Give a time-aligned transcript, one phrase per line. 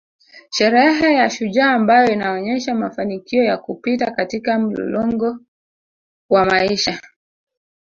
[0.49, 5.37] Sherehe ya shujaa ambayo inaonesha mafanikio ya kupita katika mlolongo
[6.29, 7.01] wa maisha